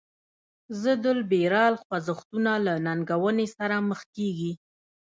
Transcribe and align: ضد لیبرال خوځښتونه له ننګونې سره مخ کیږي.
ضد 0.81 1.03
لیبرال 1.19 1.73
خوځښتونه 1.83 2.51
له 2.65 2.73
ننګونې 2.85 3.47
سره 3.57 3.75
مخ 3.89 3.99
کیږي. 4.15 4.51